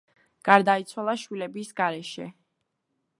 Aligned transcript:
გარდაიცვალა 0.47 1.15
შვილების 1.25 1.71
გარეშე. 1.83 2.27